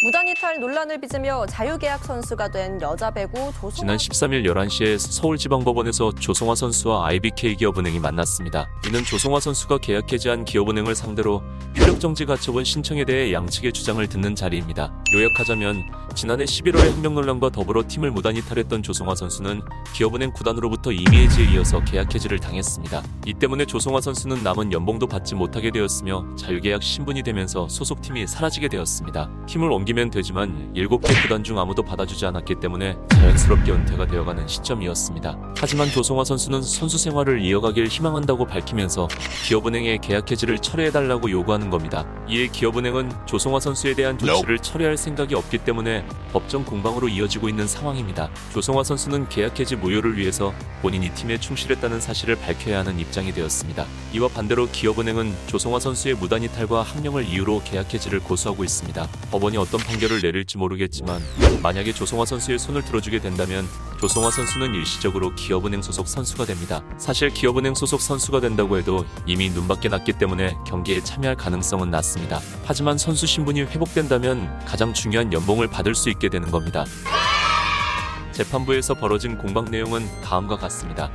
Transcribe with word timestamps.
무단 0.00 0.28
이탈 0.28 0.60
논란을 0.60 1.00
빚으며 1.00 1.44
자유계약 1.46 2.04
선수가 2.04 2.52
된 2.52 2.80
여자 2.80 3.10
배구 3.10 3.50
조성아 3.54 3.72
지난 3.72 3.96
13일 3.96 4.44
11시에 4.46 4.96
서울지방법원에서 4.96 6.12
조성화 6.12 6.54
선수와 6.54 7.08
IBK 7.08 7.56
기업은행이 7.56 7.98
만났습니다. 7.98 8.68
이는 8.86 9.02
조성화 9.02 9.40
선수가 9.40 9.78
계약 9.78 10.12
해지한 10.12 10.44
기업은행을 10.44 10.94
상대로 10.94 11.42
효력정지 11.76 12.26
가처분 12.26 12.62
신청에 12.62 13.04
대해 13.04 13.32
양측의 13.32 13.72
주장을 13.72 14.06
듣는 14.06 14.36
자리입니다. 14.36 14.92
요약하자면 15.12 15.82
지난해 16.14 16.44
11월에 16.44 16.92
항명 16.92 17.14
논란과 17.16 17.50
더불어 17.50 17.82
팀을 17.88 18.12
무단 18.12 18.36
이탈했던 18.36 18.84
조성화 18.84 19.16
선수는 19.16 19.62
기업은행 19.94 20.32
구단으로부터 20.32 20.92
임의 20.92 21.24
해지에 21.24 21.46
이어서 21.54 21.82
계약 21.82 22.14
해지를 22.14 22.38
당했습니다. 22.38 23.02
이 23.26 23.34
때문에 23.34 23.64
조성화 23.64 24.00
선수는 24.00 24.44
남은 24.44 24.72
연봉도 24.72 25.08
받지 25.08 25.34
못하게 25.34 25.72
되었으며 25.72 26.24
자유계약 26.36 26.84
신분이 26.84 27.24
되면서 27.24 27.68
소속팀이 27.68 28.28
사라지게 28.28 28.68
되었습니다. 28.68 29.28
팀을 29.48 29.72
옮 29.72 29.87
기면 29.88 30.10
되지만 30.10 30.70
7개 30.76 31.22
구단 31.22 31.42
중 31.42 31.58
아무도 31.58 31.82
받아주지 31.82 32.26
않았기 32.26 32.56
때문에 32.56 32.94
자연스럽게 33.08 33.72
은퇴가 33.72 34.06
되어가는 34.06 34.46
시점이었습니다. 34.46 35.54
하지만 35.56 35.88
조성화 35.88 36.24
선수는 36.24 36.60
선수 36.60 36.98
생활을 36.98 37.40
이어가길 37.40 37.86
희망한다고 37.86 38.44
밝히면서 38.44 39.08
기업은행에 39.46 39.96
계약 40.02 40.30
해지를 40.30 40.58
철회해달라고 40.58 41.30
요구하는 41.30 41.70
겁니다. 41.70 42.04
이에 42.28 42.48
기업은행은 42.48 43.10
조성화 43.24 43.60
선수에 43.60 43.94
대한 43.94 44.18
조치를 44.18 44.58
철회할 44.58 44.98
생각이 44.98 45.34
없기 45.34 45.56
때문에 45.56 46.04
법정 46.34 46.66
공방으로 46.66 47.08
이어지고 47.08 47.48
있는 47.48 47.66
상황입니다. 47.66 48.28
조성화 48.52 48.84
선수는 48.84 49.30
계약 49.30 49.58
해지 49.58 49.74
무효를 49.74 50.18
위해서 50.18 50.52
본인이 50.82 51.08
팀에 51.14 51.40
충실했다는 51.40 52.02
사실을 52.02 52.36
밝혀야 52.36 52.80
하는 52.80 52.98
입장이 53.00 53.32
되었습니다. 53.32 53.86
이와 54.12 54.28
반대로 54.28 54.68
기업은행은 54.70 55.34
조성화 55.46 55.80
선수의 55.80 56.16
무단 56.16 56.42
이탈과 56.42 56.82
항명을 56.82 57.24
이유로 57.24 57.62
계약 57.64 57.94
해지를 57.94 58.20
고수하고 58.20 58.64
있습니다. 58.64 59.08
법원이 59.30 59.56
어떤 59.56 59.77
판결을 59.78 60.20
내릴지 60.20 60.58
모르겠지만 60.58 61.22
만약에 61.62 61.92
조성화 61.92 62.24
선수의 62.24 62.58
손을 62.58 62.84
들어주게 62.84 63.20
된다면 63.20 63.66
조성화 64.00 64.30
선수는 64.30 64.74
일시적으로 64.74 65.34
기업은행 65.34 65.82
소속 65.82 66.06
선수가 66.06 66.44
됩니다. 66.44 66.82
사실 66.98 67.30
기업은행 67.30 67.74
소속 67.74 68.00
선수가 68.00 68.40
된다고 68.40 68.78
해도 68.78 69.04
이미 69.26 69.50
눈밖에 69.50 69.88
났기 69.88 70.14
때문에 70.14 70.56
경기에 70.66 71.02
참여할 71.02 71.36
가능성은 71.36 71.90
낮습니다. 71.90 72.40
하지만 72.64 72.96
선수 72.96 73.26
신분이 73.26 73.62
회복된다면 73.62 74.58
가장 74.64 74.92
중요한 74.94 75.32
연봉을 75.32 75.68
받을 75.68 75.94
수 75.94 76.10
있게 76.10 76.28
되는 76.28 76.50
겁니다. 76.50 76.84
재판부에서 78.32 78.94
벌어진 78.94 79.36
공방 79.36 79.64
내용은 79.64 80.06
다음과 80.22 80.56
같습니다. 80.58 81.10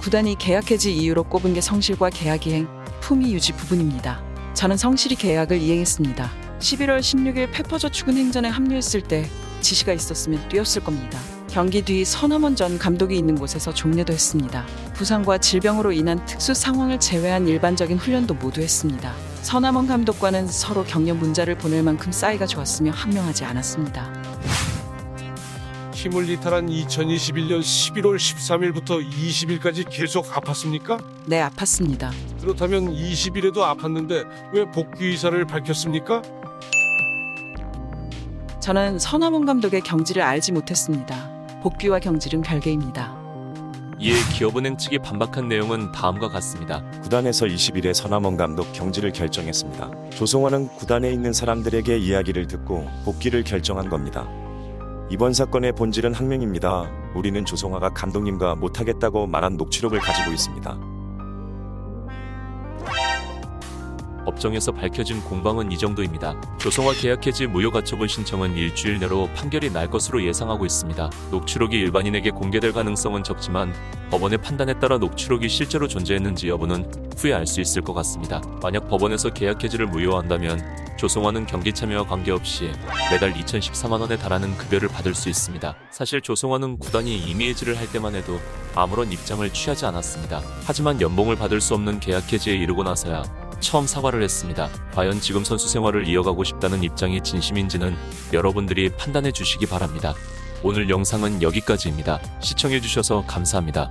구단이 0.00 0.36
계약 0.38 0.70
해지 0.70 0.94
이유로 0.94 1.24
꼽은 1.24 1.54
게 1.54 1.60
성실과 1.60 2.10
계약 2.10 2.46
이행, 2.46 2.68
품위 3.00 3.32
유지 3.32 3.52
부분입니다. 3.52 4.22
저는 4.54 4.76
성실히 4.76 5.16
계약을 5.16 5.60
이행했습니다. 5.60 6.43
11월 6.64 7.00
16일 7.00 7.52
페퍼저축은 7.52 8.16
행전에 8.16 8.48
합류했을 8.48 9.02
때 9.02 9.28
지시가 9.60 9.92
있었으면 9.92 10.48
뛰었을 10.48 10.82
겁니다. 10.82 11.20
경기 11.48 11.82
뒤 11.82 12.04
서남원 12.04 12.56
전 12.56 12.78
감독이 12.78 13.16
있는 13.16 13.34
곳에서 13.34 13.72
종례도 13.72 14.12
했습니다. 14.12 14.64
부상과 14.94 15.38
질병으로 15.38 15.92
인한 15.92 16.24
특수 16.24 16.54
상황을 16.54 16.98
제외한 16.98 17.46
일반적인 17.46 17.98
훈련도 17.98 18.34
모두 18.34 18.62
했습니다. 18.62 19.14
서남원 19.42 19.86
감독과는 19.86 20.46
서로 20.46 20.84
격려 20.84 21.14
문자를 21.14 21.58
보낼 21.58 21.82
만큼 21.82 22.10
사이가 22.10 22.46
좋았으며 22.46 22.92
합명하지 22.92 23.44
않았습니다. 23.44 24.10
힘을 25.92 26.28
이탈한 26.28 26.66
2021년 26.66 27.60
11월 27.60 28.16
13일부터 28.16 29.06
20일까지 29.06 29.86
계속 29.88 30.26
아팠습니까? 30.26 31.02
네, 31.26 31.42
아팠습니다. 31.42 32.10
그렇다면 32.40 32.94
20일에도 32.94 33.56
아팠는데 33.56 34.26
왜 34.52 34.64
복귀 34.70 35.06
의사를 35.06 35.42
밝혔습니까? 35.46 36.22
저는 38.64 38.98
서남원 38.98 39.44
감독의 39.44 39.82
경지를 39.82 40.22
알지 40.22 40.52
못했습니다. 40.52 41.14
복귀와 41.60 41.98
경질은 41.98 42.40
별개입니다. 42.40 43.14
이에 43.98 44.14
기업은행 44.32 44.78
측이 44.78 45.00
반박한 45.00 45.48
내용은 45.48 45.92
다음과 45.92 46.30
같습니다. 46.30 46.82
구단에서 47.02 47.44
20일에 47.44 47.92
서남원 47.92 48.38
감독 48.38 48.72
경지를 48.72 49.12
결정했습니다. 49.12 50.08
조성환은 50.12 50.68
구단에 50.68 51.12
있는 51.12 51.34
사람들에게 51.34 51.98
이야기를 51.98 52.46
듣고 52.46 52.88
복귀를 53.04 53.44
결정한 53.44 53.90
겁니다. 53.90 54.26
이번 55.10 55.34
사건의 55.34 55.72
본질은 55.72 56.14
항명입니다. 56.14 56.90
우리는 57.14 57.44
조성화가 57.44 57.90
감독님과 57.90 58.54
못하겠다고 58.54 59.26
말한 59.26 59.58
녹취록을 59.58 59.98
가지고 59.98 60.32
있습니다. 60.32 60.93
법정에서 64.24 64.72
밝혀진 64.72 65.22
공방은 65.22 65.72
이 65.72 65.78
정도입니다. 65.78 66.40
조성화 66.58 66.92
계약 66.94 67.26
해지 67.26 67.46
무효 67.46 67.70
가처분 67.70 68.08
신청은 68.08 68.56
일주일 68.56 68.98
내로 68.98 69.28
판결이 69.34 69.70
날 69.72 69.88
것으로 69.90 70.24
예상하고 70.24 70.66
있습니다. 70.66 71.10
녹취록이 71.30 71.76
일반인에게 71.76 72.30
공개될 72.30 72.72
가능성은 72.72 73.24
적지만 73.24 73.72
법원의 74.10 74.38
판단에 74.38 74.78
따라 74.78 74.98
녹취록이 74.98 75.48
실제로 75.48 75.88
존재했는지 75.88 76.48
여부는 76.48 77.12
후에 77.16 77.32
알 77.32 77.46
수 77.46 77.60
있을 77.60 77.82
것 77.82 77.92
같습니다. 77.94 78.40
만약 78.62 78.88
법원에서 78.88 79.30
계약 79.30 79.62
해지를 79.62 79.86
무효한다면 79.86 80.60
조성화는 80.96 81.46
경기 81.46 81.72
참여와 81.72 82.06
관계없이 82.06 82.70
매달 83.10 83.34
2,014만 83.34 84.00
원에 84.00 84.16
달하는 84.16 84.56
급여를 84.56 84.88
받을 84.88 85.14
수 85.14 85.28
있습니다. 85.28 85.74
사실 85.90 86.20
조성화는 86.20 86.78
구단이 86.78 87.16
임의 87.16 87.50
해지를 87.50 87.76
할 87.76 87.90
때만 87.90 88.14
해도 88.14 88.40
아무런 88.74 89.12
입장을 89.12 89.48
취하지 89.52 89.84
않았습니다. 89.86 90.40
하지만 90.64 91.00
연봉을 91.00 91.36
받을 91.36 91.60
수 91.60 91.74
없는 91.74 92.00
계약 92.00 92.32
해지에 92.32 92.54
이르고 92.54 92.82
나서야 92.82 93.22
처음 93.64 93.86
사과를 93.86 94.22
했습니다. 94.22 94.68
과연 94.92 95.20
지금 95.20 95.42
선수 95.42 95.68
생활을 95.68 96.06
이어가고 96.06 96.44
싶다는 96.44 96.82
입장이 96.82 97.22
진심인지는 97.22 97.96
여러분들이 98.34 98.90
판단해 98.90 99.32
주시기 99.32 99.66
바랍니다. 99.66 100.14
오늘 100.62 100.90
영상은 100.90 101.40
여기까지입니다. 101.40 102.20
시청해 102.40 102.82
주셔서 102.82 103.24
감사합니다. 103.26 103.90